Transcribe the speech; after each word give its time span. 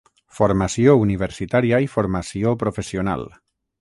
Formació 0.37 0.95
universitària 1.01 1.81
i 1.87 1.91
formació 1.97 2.55
professional. 2.65 3.29